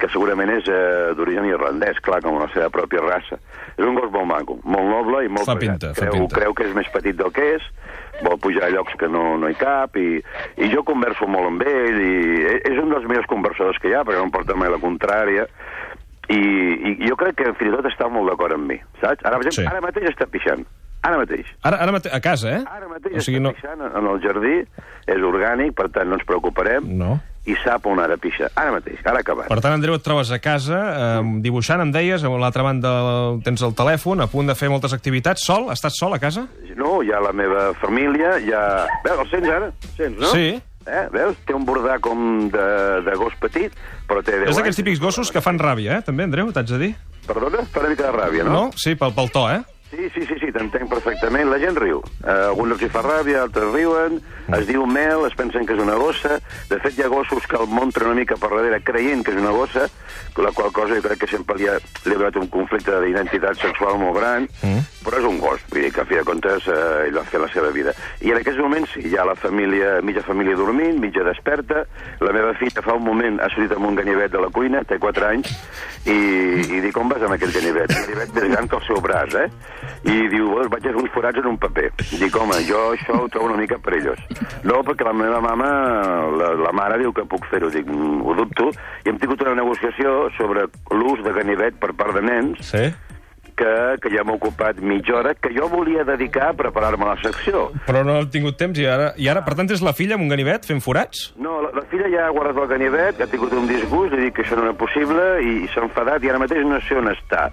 que 0.00 0.08
segurament 0.08 0.48
és 0.54 0.64
eh, 0.72 1.12
d'origen 1.16 1.44
irlandès, 1.50 2.00
clar, 2.00 2.22
com 2.24 2.38
la 2.40 2.48
seva 2.54 2.70
pròpia 2.72 3.02
raça. 3.04 3.36
És 3.76 3.84
un 3.84 3.98
gos 3.98 4.08
molt 4.14 4.28
maco, 4.30 4.56
molt 4.64 4.88
noble 4.88 5.26
i 5.26 5.28
molt 5.28 5.44
Fa 5.44 5.58
pesat. 5.60 5.76
pinta, 5.76 5.92
fa 5.92 6.06
creu, 6.06 6.16
pinta. 6.22 6.38
creu 6.38 6.54
que 6.56 6.64
és 6.70 6.74
més 6.76 6.88
petit 6.94 7.16
del 7.20 7.32
que 7.36 7.50
és, 7.58 7.66
vol 8.24 8.40
pujar 8.40 8.66
a 8.68 8.72
llocs 8.72 8.96
que 9.00 9.08
no, 9.12 9.36
no 9.40 9.48
hi 9.48 9.56
cap, 9.60 9.96
i, 10.00 10.22
i 10.56 10.70
jo 10.72 10.82
converso 10.88 11.28
molt 11.28 11.52
amb 11.52 11.62
ell, 11.68 12.00
i 12.00 12.16
e- 12.48 12.62
és 12.72 12.80
un 12.80 12.88
dels 12.92 13.04
millors 13.08 13.28
conversadors 13.28 13.78
que 13.80 13.92
hi 13.92 13.94
ha, 13.96 14.02
perquè 14.08 14.20
no 14.20 14.26
em 14.30 14.32
porta 14.34 14.56
mai 14.56 14.72
la 14.72 14.80
contrària, 14.80 15.44
i, 16.30 16.94
i 17.02 17.08
jo 17.08 17.16
crec 17.18 17.36
que 17.40 17.52
fins 17.58 17.72
i 17.72 17.76
tot 17.76 17.88
està 17.90 18.06
molt 18.12 18.30
d'acord 18.30 18.54
amb 18.56 18.68
mi, 18.70 18.78
saps? 19.00 19.24
Ara, 19.24 19.36
per 19.38 19.46
exemple, 19.48 19.64
Sí. 19.64 19.70
ara 19.70 19.80
mateix 19.84 20.10
està 20.12 20.26
pixant, 20.30 20.62
ara 21.02 21.18
mateix. 21.18 21.48
Ara, 21.66 21.80
ara 21.82 21.92
mate 21.96 22.12
a 22.12 22.20
casa, 22.20 22.52
eh? 22.58 22.62
Ara 22.66 22.86
mateix 22.90 23.16
o 23.18 23.24
sigui, 23.24 23.40
està 23.40 23.48
no... 23.48 23.52
pixant 23.56 23.82
en 23.88 24.06
el 24.12 24.20
jardí, 24.22 24.54
és 25.10 25.26
orgànic, 25.32 25.74
per 25.74 25.88
tant 25.90 26.08
no 26.08 26.18
ens 26.20 26.26
preocuparem, 26.28 26.86
No. 27.00 27.18
i 27.48 27.54
sap 27.64 27.86
on 27.88 27.98
ara 27.98 28.18
pixa, 28.20 28.50
ara 28.54 28.70
mateix, 28.76 29.00
ara 29.04 29.16
ha 29.18 29.24
acabat. 29.24 29.48
Per 29.48 29.58
tant, 29.64 29.72
Andreu, 29.74 29.96
et 29.96 30.04
trobes 30.04 30.30
a 30.30 30.38
casa 30.44 30.78
eh, 30.92 31.22
dibuixant, 31.42 31.80
em 31.82 31.90
deies, 31.90 32.22
a 32.22 32.28
l'altra 32.28 32.62
banda 32.62 32.92
tens 33.42 33.62
el 33.66 33.74
telèfon, 33.74 34.20
a 34.20 34.28
punt 34.30 34.46
de 34.46 34.54
fer 34.54 34.68
moltes 34.70 34.92
activitats. 34.94 35.42
Sol? 35.48 35.70
Estàs 35.72 35.96
sol 35.98 36.14
a 36.14 36.20
casa? 36.22 36.46
No, 36.76 37.00
hi 37.02 37.10
ha 37.10 37.20
la 37.24 37.32
meva 37.32 37.70
família, 37.80 38.36
hi 38.38 38.52
ha... 38.52 38.86
Veus, 39.04 39.24
el 39.24 39.30
sents 39.32 39.48
ara? 39.56 39.72
Sents, 39.96 40.18
no? 40.20 40.30
Sí. 40.36 40.60
Eh? 40.86 41.06
Veus? 41.12 41.36
Té 41.46 41.56
un 41.56 41.66
bordar 41.68 41.98
com 42.04 42.48
de, 42.52 42.68
de 43.06 43.16
gos 43.20 43.34
petit, 43.42 43.74
però 44.08 44.22
té 44.24 44.38
10 44.38 44.48
És 44.48 44.56
d'aquells 44.56 44.72
anys. 44.74 44.80
típics 44.80 45.02
gossos 45.02 45.32
que 45.32 45.42
fan 45.44 45.60
ràbia, 45.60 45.98
eh? 45.98 46.06
També, 46.06 46.24
Andreu, 46.28 46.52
t'haig 46.54 46.72
de 46.72 46.80
dir? 46.86 46.94
Perdona? 47.26 47.66
Fa 47.70 47.84
una 47.84 47.92
mica 47.92 48.08
de 48.08 48.16
ràbia, 48.16 48.46
no? 48.48 48.56
No? 48.56 48.64
Sí, 48.80 48.96
pel, 48.98 49.12
pel 49.16 49.30
to, 49.34 49.44
eh? 49.52 49.60
Sí, 49.90 50.06
sí, 50.14 50.22
sí, 50.22 50.36
sí 50.38 50.52
t'entenc 50.54 50.86
perfectament. 50.86 51.48
La 51.50 51.58
gent 51.58 51.74
riu. 51.74 51.98
Uh, 52.22 52.52
alguns 52.52 52.76
els 52.76 52.84
hi 52.86 52.88
fa 52.94 53.02
ràbia, 53.02 53.40
altres 53.42 53.72
riuen, 53.74 54.20
es 54.54 54.68
diu 54.68 54.84
mel, 54.86 55.24
es 55.26 55.34
pensen 55.34 55.66
que 55.66 55.74
és 55.74 55.82
una 55.82 55.96
gossa. 55.98 56.38
De 56.70 56.78
fet, 56.78 56.94
hi 56.94 57.02
ha 57.02 57.10
gossos 57.10 57.46
que 57.50 57.58
el 57.58 57.66
muntren 57.66 58.12
una 58.12 58.20
mica 58.20 58.38
per 58.38 58.52
darrere 58.52 58.78
creient 58.86 59.24
que 59.26 59.34
és 59.34 59.40
una 59.42 59.50
gossa, 59.56 59.88
la 60.38 60.52
qual 60.54 60.70
cosa 60.72 60.94
jo 60.94 61.02
crec 61.04 61.24
que 61.24 61.30
sempre 61.30 61.58
li 61.58 61.66
ha, 61.68 61.74
li 62.06 62.14
ha 62.14 62.20
donat 62.20 62.38
un 62.38 62.46
conflicte 62.54 63.02
d'identitat 63.02 63.58
sexual 63.60 63.98
molt 64.00 64.16
gran, 64.16 64.46
mm. 64.62 64.86
però 65.04 65.18
és 65.18 65.26
un 65.26 65.42
gos, 65.42 65.66
vull 65.80 65.86
dir 65.88 65.92
que 65.94 66.02
a 66.02 66.04
fi 66.04 66.18
de 66.18 66.24
comptes 66.28 66.66
eh, 66.68 67.06
ell 67.08 67.16
va 67.16 67.24
fer 67.24 67.40
la 67.40 67.48
seva 67.52 67.70
vida. 67.72 67.94
I 68.20 68.32
en 68.34 68.40
aquests 68.40 68.60
moments 68.60 68.92
hi 69.00 69.14
ha 69.16 69.24
la 69.24 69.34
família, 69.38 69.98
mitja 70.04 70.22
família 70.26 70.56
dormint, 70.58 71.00
mitja 71.00 71.24
desperta, 71.24 71.84
la 72.20 72.34
meva 72.36 72.52
filla 72.60 72.84
fa 72.84 72.96
un 72.98 73.06
moment 73.06 73.40
ha 73.40 73.48
sortit 73.54 73.72
amb 73.76 73.88
un 73.88 73.96
ganivet 73.96 74.32
de 74.32 74.42
la 74.42 74.50
cuina, 74.52 74.84
té 74.84 74.98
4 75.00 75.26
anys, 75.30 75.50
i, 76.04 76.18
i 76.76 76.82
dic, 76.84 76.96
on 77.00 77.08
vas 77.08 77.24
amb 77.24 77.36
aquell 77.36 77.52
ganivet? 77.54 77.94
Un 77.96 78.06
ganivet 78.06 78.36
més 78.36 78.48
gran 78.52 78.68
que 78.68 78.80
el 78.80 78.86
seu 78.88 79.00
braç, 79.04 79.36
eh? 79.40 79.48
I 80.04 80.16
diu, 80.32 80.50
bueno, 80.52 80.68
vaig 80.72 80.88
a 80.88 80.94
uns 80.96 81.12
forats 81.14 81.40
en 81.40 81.50
un 81.54 81.58
paper. 81.60 81.88
Dic, 82.20 82.36
home, 82.36 82.60
jo 82.68 82.80
això 82.94 83.16
ho 83.24 83.28
trobo 83.32 83.50
una 83.50 83.60
mica 83.60 83.80
perillós. 83.80 84.20
No, 84.64 84.80
perquè 84.84 85.06
la 85.08 85.16
meva 85.16 85.40
mama, 85.44 85.68
la, 86.36 86.54
la 86.60 86.72
mare, 86.76 87.00
diu 87.00 87.12
que 87.16 87.24
puc 87.28 87.46
fer-ho. 87.52 87.70
Dic, 87.72 87.86
"Mm, 87.88 88.22
ho 88.26 88.34
dubto. 88.34 88.70
I 89.04 89.10
hem 89.10 89.18
tingut 89.20 89.40
una 89.44 89.54
negociació 89.54 90.30
sobre 90.36 90.68
l'ús 90.90 91.24
de 91.24 91.32
ganivet 91.32 91.76
per 91.80 91.92
part 91.94 92.14
de 92.16 92.22
nens, 92.22 92.66
Sí. 92.70 92.90
Que, 93.60 93.72
que 94.00 94.12
ja 94.14 94.24
m'ha 94.24 94.36
ocupat 94.38 94.80
mitja 94.80 95.18
hora, 95.20 95.34
que 95.36 95.52
jo 95.52 95.68
volia 95.68 96.04
dedicar 96.08 96.50
a 96.50 96.56
preparar-me 96.56 97.08
la 97.08 97.16
secció. 97.20 97.68
Però 97.86 98.02
no 98.06 98.20
he 98.22 98.28
tingut 98.32 98.58
temps 98.60 98.80
i 98.80 98.88
ara... 98.88 99.12
I 99.20 99.28
ara, 99.32 99.44
per 99.46 99.56
tant, 99.58 99.68
és 99.74 99.84
la 99.84 99.94
filla 99.96 100.16
amb 100.16 100.24
un 100.24 100.32
ganivet 100.32 100.68
fent 100.68 100.80
forats? 100.84 101.30
No, 101.40 101.58
la, 101.64 101.74
la 101.76 101.84
filla 101.92 102.08
ja 102.12 102.26
ha 102.28 102.34
guardat 102.34 102.62
el 102.64 102.70
ganivet, 102.72 103.20
ha 103.20 103.28
tingut 103.30 103.52
un 103.56 103.68
disgust, 103.68 104.16
ha 104.16 104.22
dit 104.22 104.34
que 104.36 104.46
això 104.46 104.56
no 104.56 104.68
era 104.68 104.76
possible 104.80 105.26
i, 105.44 105.58
i 105.66 105.68
s'ha 105.74 105.84
enfadat 105.84 106.24
i 106.24 106.32
ara 106.32 106.40
mateix 106.42 106.64
no 106.68 106.80
sé 106.86 106.96
on 107.00 107.12
està. 107.12 107.50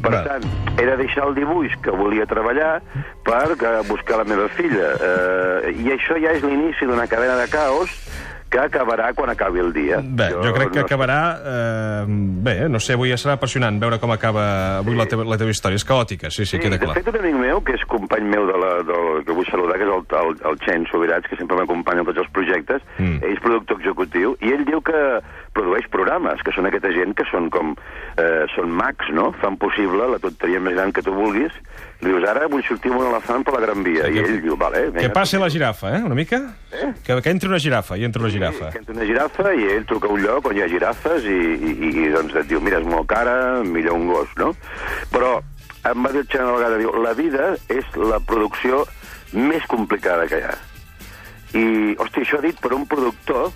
Per 0.00 0.12
Va. 0.12 0.20
tant, 0.24 0.44
he 0.78 0.84
de 0.86 0.96
deixar 1.00 1.26
el 1.26 1.34
dibuix 1.36 1.74
que 1.84 1.92
volia 1.96 2.26
treballar 2.28 2.78
per 3.26 3.46
eh, 3.56 3.70
buscar 3.88 4.20
la 4.20 4.26
meva 4.28 4.46
filla. 4.56 4.92
Eh, 4.96 5.72
I 5.82 5.94
això 5.96 6.18
ja 6.20 6.34
és 6.36 6.44
l'inici 6.44 6.88
d'una 6.88 7.08
cadena 7.10 7.38
de 7.40 7.48
caos 7.52 7.92
que 8.50 8.58
acabarà 8.58 9.12
quan 9.14 9.30
acabi 9.30 9.60
el 9.62 9.72
dia. 9.72 10.00
Bé, 10.02 10.26
jo, 10.34 10.42
jo 10.48 10.52
crec 10.56 10.72
que 10.74 10.82
no 10.82 10.86
acabarà... 10.88 11.18
Eh, 11.38 12.04
bé, 12.42 12.54
no 12.68 12.80
sé, 12.82 12.96
avui 12.98 13.14
serà 13.14 13.36
apassionant 13.38 13.78
veure 13.78 14.00
com 14.02 14.10
acaba 14.10 14.44
avui 14.80 14.98
la, 14.98 15.06
teva, 15.10 15.24
la 15.28 15.38
teva 15.38 15.54
història. 15.54 15.78
És 15.78 15.86
caòtica, 15.86 16.32
sí, 16.34 16.44
sí, 16.44 16.58
queda 16.58 16.74
de 16.74 16.82
clar. 16.82 16.96
fet, 16.98 17.10
un 17.12 17.20
amic 17.20 17.38
meu, 17.38 17.62
que 17.62 17.76
és 17.78 17.84
company 17.90 18.26
meu 18.32 18.48
de 18.50 18.58
la, 18.58 18.72
del, 18.88 19.22
que 19.26 19.36
vull 19.38 19.46
saludar, 19.50 19.78
que 19.78 19.86
és 19.86 19.94
el, 19.94 20.02
el, 20.22 20.34
el 20.50 20.58
Chen 20.66 20.88
Sobirats, 20.90 21.30
que 21.30 21.38
sempre 21.38 21.60
m'acompanya 21.60 22.02
en 22.02 22.10
tots 22.10 22.24
els 22.24 22.32
projectes, 22.34 22.82
mm. 22.98 23.22
ell 23.22 23.36
és 23.36 23.44
productor 23.44 23.78
executiu, 23.78 24.34
i 24.42 24.54
ell 24.56 24.66
diu 24.66 24.82
que 24.82 24.98
produeix 25.56 25.86
programes, 25.90 26.42
que 26.46 26.52
són 26.54 26.68
aquesta 26.68 26.92
gent 26.94 27.14
que 27.18 27.26
són 27.30 27.48
com... 27.50 27.74
Eh, 28.20 28.44
són 28.54 28.70
mags, 28.74 29.08
no? 29.14 29.30
Fan 29.40 29.56
possible 29.60 30.06
la 30.10 30.18
tonteria 30.22 30.60
més 30.62 30.74
gran 30.76 30.92
que 30.94 31.02
tu 31.02 31.14
vulguis. 31.14 31.54
Li 32.00 32.10
dius, 32.12 32.24
ara 32.28 32.46
vull 32.50 32.62
sortir 32.66 32.92
amb 32.92 33.02
un 33.02 33.08
elefant 33.10 33.44
per 33.46 33.54
la 33.56 33.62
Gran 33.64 33.82
Via. 33.86 34.06
Sí, 34.06 34.14
I 34.14 34.20
que- 34.20 34.26
ell 34.28 34.40
diu, 34.44 34.56
vale... 34.60 34.82
Que 34.96 35.10
passi 35.14 35.40
la 35.40 35.50
girafa, 35.52 35.94
eh, 35.98 36.02
una 36.06 36.16
mica? 36.18 36.40
Eh? 36.72 36.92
Que, 37.04 37.18
que 37.20 37.34
entri 37.34 37.50
una 37.50 37.60
girafa, 37.62 37.98
i 37.98 38.06
entra 38.08 38.22
una 38.22 38.32
girafa. 38.32 38.70
Sí, 38.70 38.72
que 38.78 38.82
entra 38.84 38.96
una 38.96 39.08
girafa 39.08 39.54
i 39.54 39.68
ell 39.76 39.86
truca 39.90 40.08
a 40.08 40.14
un 40.14 40.22
lloc 40.24 40.50
on 40.50 40.56
hi 40.58 40.64
ha 40.64 40.68
girafes 40.70 41.26
i, 41.28 41.38
i, 41.54 41.74
i, 41.90 42.08
doncs 42.14 42.36
et 42.40 42.48
diu, 42.50 42.62
mira, 42.64 42.80
és 42.80 42.88
molt 42.88 43.08
cara, 43.10 43.36
millor 43.66 43.98
un 43.98 44.08
gos, 44.12 44.32
no? 44.40 44.52
Però 45.12 45.38
em 45.90 46.04
va 46.04 46.12
dir 46.12 46.24
el 46.26 46.42
una 46.44 46.56
vegada, 46.58 46.78
diu, 46.80 46.92
la 47.02 47.14
vida 47.16 47.54
és 47.72 47.86
la 47.96 48.20
producció 48.20 48.84
més 49.32 49.64
complicada 49.70 50.26
que 50.28 50.40
hi 50.40 50.46
ha. 50.48 50.56
I, 51.50 51.64
hòstia, 51.98 52.22
això 52.22 52.40
dit 52.44 52.58
per 52.62 52.72
un 52.76 52.86
productor, 52.86 53.50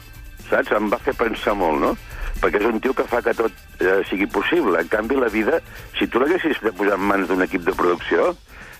saps? 0.51 0.73
Em 0.77 0.91
va 0.93 1.01
fer 1.03 1.15
pensar 1.19 1.57
molt, 1.59 1.81
no? 1.83 1.95
Perquè 2.43 2.61
és 2.61 2.69
un 2.69 2.81
tio 2.83 2.95
que 2.97 3.07
fa 3.09 3.23
que 3.25 3.35
tot 3.37 3.81
eh, 3.81 4.01
sigui 4.09 4.27
possible. 4.31 4.81
En 4.81 4.91
canvi, 4.93 5.17
la 5.21 5.31
vida, 5.33 5.61
si 5.99 6.09
tu 6.11 6.21
l'haguessis 6.21 6.61
de 6.65 6.73
posar 6.77 6.99
en 6.99 7.09
mans 7.11 7.31
d'un 7.31 7.45
equip 7.47 7.65
de 7.67 7.77
producció, 7.79 8.33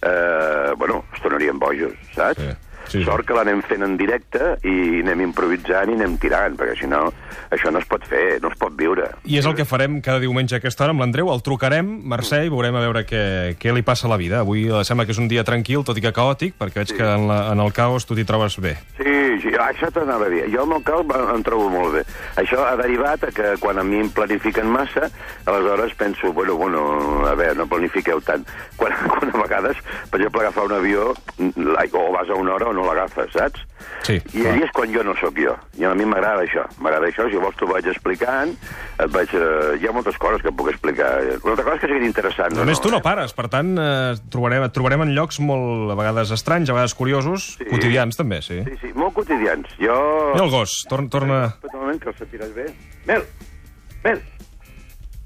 eh, 0.03 0.75
bueno, 0.77 1.05
es 1.15 1.23
tornarien 1.23 1.59
bojos, 1.59 1.95
saps? 2.17 2.43
Sí. 2.43 2.53
Sí, 2.89 2.99
sí. 2.99 3.05
Sort 3.07 3.27
que 3.27 3.37
l'anem 3.37 3.63
fent 3.67 3.85
en 3.87 3.97
directe 4.01 4.55
i 4.67 5.01
anem 5.03 5.25
improvisant 5.29 5.91
i 5.91 5.97
anem 5.99 6.17
tirant, 6.21 6.57
perquè 6.59 6.77
si 6.79 6.89
no, 6.91 7.07
això 7.55 7.73
no 7.73 7.81
es 7.83 7.89
pot 7.91 8.05
fer, 8.09 8.41
no 8.43 8.51
es 8.53 8.59
pot 8.61 8.75
viure. 8.79 9.09
I 9.25 9.39
és 9.41 9.49
el 9.49 9.57
que 9.59 9.67
farem 9.69 10.01
cada 10.05 10.23
diumenge 10.23 10.57
a 10.57 10.61
aquesta 10.63 10.87
hora 10.87 10.95
amb 10.95 11.05
l'Andreu. 11.05 11.31
El 11.33 11.43
trucarem, 11.47 11.89
Mercè, 12.11 12.45
i 12.47 12.53
veurem 12.53 12.77
a 12.77 12.85
veure 12.85 13.05
què, 13.09 13.25
què 13.61 13.75
li 13.75 13.85
passa 13.87 14.09
a 14.09 14.13
la 14.13 14.21
vida. 14.21 14.43
Avui 14.45 14.67
eh, 14.69 14.85
sembla 14.87 15.07
que 15.09 15.15
és 15.17 15.23
un 15.23 15.31
dia 15.31 15.45
tranquil, 15.47 15.85
tot 15.87 15.99
i 15.99 16.05
que 16.05 16.15
caòtic, 16.15 16.59
perquè 16.61 16.83
veig 16.83 16.95
que 16.99 17.07
en, 17.07 17.29
la, 17.31 17.41
en 17.53 17.63
el 17.65 17.73
caos 17.77 18.07
tu 18.07 18.17
t'hi 18.19 18.27
trobes 18.29 18.59
bé. 18.63 18.77
Sí, 18.99 19.15
sí, 19.43 19.55
això 19.61 19.91
t'anava 19.95 20.29
a 20.29 20.33
dir. 20.33 20.45
Jo 20.53 20.65
amb 20.65 20.79
el 20.79 20.85
cal 20.87 21.05
em 21.35 21.45
trobo 21.47 21.71
molt 21.73 21.99
bé. 21.99 22.05
Això 22.41 22.65
ha 22.67 22.77
derivat 22.81 23.29
a 23.29 23.33
que 23.35 23.55
quan 23.63 23.81
a 23.81 23.87
mi 23.87 24.03
em 24.03 24.11
planifiquen 24.15 24.71
massa, 24.71 25.09
aleshores 25.47 25.95
penso, 25.99 26.33
bueno, 26.33 26.57
bueno, 26.61 26.85
a 27.29 27.35
veure, 27.39 27.59
no 27.59 27.69
planifiqueu 27.71 28.21
tant. 28.25 28.45
Quan, 28.75 28.91
quan 29.07 29.31
a 29.31 29.39
vegades, 29.39 29.79
per 30.11 30.19
exemple, 30.19 30.41
agafar 30.43 30.65
un 30.67 30.73
avió, 30.75 31.13
o 31.15 32.13
vas 32.13 32.29
a 32.29 32.35
una 32.35 32.55
hora 32.55 32.73
o 32.75 32.81
no 32.83 32.89
l'agafes, 32.91 33.31
saps? 33.33 33.63
Sí, 34.05 34.17
I 34.19 34.21
clar. 34.43 34.53
allí 34.53 34.65
és 34.67 34.73
quan 34.77 34.91
jo 34.93 35.03
no 35.07 35.15
sóc 35.17 35.39
jo. 35.41 35.55
I 35.81 35.87
a 35.87 35.93
mi 35.97 36.05
m'agrada 36.09 36.43
això. 36.45 36.65
M'agrada 36.83 37.07
això, 37.09 37.29
si 37.31 37.39
vols 37.41 37.57
t'ho 37.57 37.69
vaig 37.71 37.87
explicant, 37.89 38.53
et 38.99 39.15
vaig, 39.15 39.33
eh, 39.39 39.77
hi 39.81 39.87
ha 39.89 39.93
moltes 39.97 40.19
coses 40.21 40.43
que 40.45 40.53
puc 40.53 40.69
explicar. 40.73 41.11
Una 41.45 41.55
altra 41.55 41.65
cosa 41.65 41.77
és 41.79 41.81
que 41.85 41.91
siguin 41.93 42.07
interessants. 42.11 42.59
A 42.59 42.67
més, 42.69 42.81
tu 42.83 42.91
no 42.93 42.99
eh? 43.01 43.05
pares, 43.07 43.33
per 43.37 43.47
tant, 43.53 43.73
eh, 43.79 44.15
trobarem, 44.35 44.67
et 44.67 44.75
trobarem 44.77 45.07
en 45.07 45.15
llocs 45.17 45.41
molt, 45.41 45.93
a 45.95 45.99
vegades 46.01 46.35
estranys, 46.37 46.69
a 46.71 46.77
vegades 46.77 46.95
curiosos, 46.99 47.55
Sí. 47.59 47.65
quotidians 47.71 48.17
també, 48.17 48.43
sí. 48.43 48.61
Sí, 48.69 48.77
sí, 48.83 48.93
molt 48.95 49.15
quotidians. 49.15 49.69
Jo... 49.79 49.97
Mira 50.35 50.45
el 50.45 50.51
gos, 50.51 50.85
torna... 50.89 51.09
torna... 51.09 51.41
Espera 51.55 51.79
un 51.79 51.85
moment, 51.87 52.01
que 52.03 52.09
el 52.11 52.17
sentiràs 52.21 52.55
bé. 52.55 52.67
Mel! 53.07 53.25
Mel! 54.05 54.23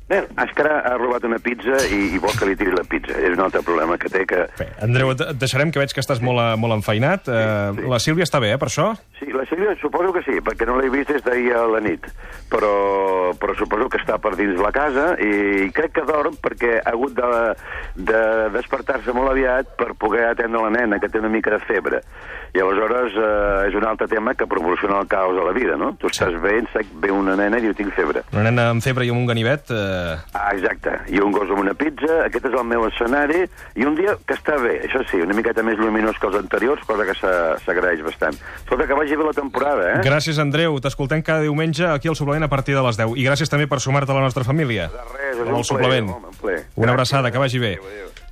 Mel! 0.09 0.25
És 0.41 0.53
que 0.57 0.65
ara 0.65 0.79
ha 0.88 0.95
robat 0.97 1.25
una 1.29 1.37
pizza 1.43 1.77
i, 1.93 1.99
i 2.17 2.21
vol 2.23 2.33
que 2.38 2.49
li 2.49 2.57
tiri 2.57 2.73
la 2.73 2.85
pizza. 2.88 3.12
És 3.12 3.35
un 3.37 3.43
altre 3.45 3.61
problema 3.65 3.99
que 4.00 4.09
té 4.12 4.25
que... 4.29 4.47
Bé, 4.57 4.69
Andreu, 4.85 5.12
et 5.12 5.25
deixarem, 5.37 5.73
que 5.75 5.83
veig 5.83 5.93
que 5.93 6.00
estàs 6.05 6.23
molt, 6.25 6.41
eh, 6.41 6.57
molt 6.61 6.79
enfeinat. 6.79 7.29
Eh, 7.29 7.43
sí. 7.77 7.88
La 7.93 8.00
Sílvia 8.00 8.29
està 8.29 8.41
bé, 8.41 8.55
eh, 8.57 8.61
per 8.61 8.71
això? 8.71 8.88
Sí, 9.18 9.26
la 9.34 9.44
Sílvia 9.50 9.75
suposo 9.80 10.12
que 10.14 10.22
sí, 10.22 10.38
perquè 10.46 10.66
no 10.68 10.76
l'he 10.78 10.90
vist 10.92 11.10
des 11.10 11.25
d'ahir 11.26 11.52
a 11.58 11.64
la 11.66 11.80
nit. 11.82 12.04
Però, 12.48 13.32
però 13.40 13.54
suposo 13.58 13.88
que 13.90 13.98
està 13.98 14.16
per 14.22 14.37
dins 14.38 14.60
la 14.62 14.70
casa 14.72 15.10
i 15.20 15.68
crec 15.75 15.96
que 15.98 16.04
dorm 16.06 16.37
perquè 16.40 16.78
ha 16.80 16.92
hagut 16.94 17.16
de, 17.18 17.30
de 17.98 18.20
despertar-se 18.54 19.12
molt 19.16 19.32
aviat 19.32 19.75
per 19.78 19.92
poder 19.98 20.28
atendre 20.30 20.62
la 20.62 20.70
nena, 20.70 21.00
que 21.02 21.10
té 21.10 21.18
una 21.18 21.28
mica 21.32 21.50
de 21.56 21.58
febre. 21.66 22.00
I 22.56 22.62
aleshores 22.64 23.12
eh, 23.12 23.66
és 23.68 23.75
un 23.76 23.84
altre 23.84 24.06
tema 24.08 24.32
que 24.38 24.46
proporciona 24.48 25.00
el 25.02 25.08
caos 25.10 25.37
a 25.37 25.44
la 25.44 25.52
vida, 25.52 25.75
no? 25.76 25.90
Tu 26.00 26.08
estàs 26.08 26.32
bé, 26.40 26.54
en 26.62 26.68
sec, 26.72 26.88
ve 27.02 27.10
una 27.12 27.34
nena 27.37 27.58
i 27.60 27.66
diu 27.66 27.75
tinc 27.76 27.92
febre. 27.98 28.22
Una 28.32 28.46
nena 28.48 28.70
amb 28.72 28.80
febre 28.84 29.04
i 29.04 29.10
amb 29.12 29.20
un 29.20 29.26
ganivet... 29.28 29.68
Eh... 29.75 30.14
Ah, 30.32 30.54
exacte. 30.54 30.94
I 31.12 31.20
un 31.20 31.34
gos 31.34 31.50
amb 31.52 31.60
una 31.66 31.75
pizza, 31.76 32.22
aquest 32.25 32.48
és 32.48 32.56
el 32.56 32.64
meu 32.70 32.87
escenari, 32.88 33.42
i 33.76 33.84
un 33.84 33.98
dia 33.98 34.14
que 34.25 34.38
està 34.38 34.56
bé, 34.62 34.78
això 34.88 35.02
sí, 35.10 35.20
una 35.20 35.37
miqueta 35.37 35.62
més 35.66 35.76
lluminós 35.82 36.16
que 36.22 36.30
els 36.30 36.38
anteriors, 36.40 36.87
cosa 36.88 37.04
que 37.04 37.18
s'a- 37.20 37.58
s'agraeix 37.66 38.00
bastant. 38.06 38.40
Escolta, 38.62 38.88
que 38.88 38.96
vagi 39.09 39.17
bé 39.17 39.25
la 39.25 39.33
temporada, 39.33 39.88
eh? 39.95 40.00
Gràcies, 40.05 40.38
Andreu. 40.38 40.77
T'escoltem 40.81 41.23
cada 41.25 41.41
diumenge 41.41 41.87
aquí 41.88 42.09
al 42.09 42.17
Suplement 42.17 42.45
a 42.45 42.49
partir 42.49 42.75
de 42.77 42.83
les 42.85 42.97
10. 42.97 43.17
I 43.17 43.25
gràcies 43.25 43.49
també 43.49 43.67
per 43.67 43.81
sumar-te 43.81 44.12
a 44.12 44.17
la 44.19 44.27
nostra 44.27 44.45
família. 44.45 44.88
De 44.93 45.05
res, 45.15 45.38
és 45.38 45.47
un 45.47 45.57
el 45.57 45.65
suplement. 45.65 46.07
plaer, 46.07 46.17
home, 46.17 46.29
un 46.29 46.41
plaer. 46.43 46.67
Una 46.77 46.93
abraçada, 46.93 47.31
que 47.33 47.38
vagi 47.38 47.59
bé. 47.59 47.79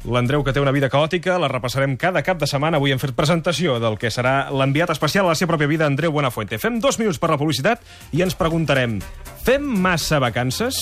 L'Andreu, 0.06 0.44
que 0.44 0.52
té 0.52 0.60
una 0.60 0.70
vida 0.70 0.88
caòtica, 0.88 1.38
la 1.38 1.48
repassarem 1.48 1.96
cada 1.96 2.22
cap 2.22 2.38
de 2.38 2.46
setmana. 2.46 2.76
Avui 2.76 2.92
hem 2.92 3.00
fet 3.02 3.14
presentació 3.16 3.80
del 3.80 3.98
que 3.98 4.10
serà 4.10 4.50
l'enviat 4.50 4.90
especial 4.90 5.26
a 5.26 5.32
la 5.32 5.34
seva 5.34 5.54
pròpia 5.54 5.66
vida, 5.66 5.86
Andreu 5.86 6.12
Buenafuente. 6.12 6.58
Fem 6.58 6.78
dos 6.80 7.00
minuts 7.00 7.18
per 7.18 7.30
la 7.30 7.38
publicitat 7.38 7.80
i 8.12 8.22
ens 8.22 8.36
preguntarem, 8.36 9.00
fem 9.42 9.62
massa 9.62 10.20
vacances? 10.20 10.78